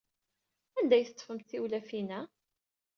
[0.77, 2.21] Anda ay d-teḍḍfemt tiwlafin-a?